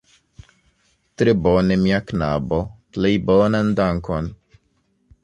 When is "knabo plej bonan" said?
2.11-3.73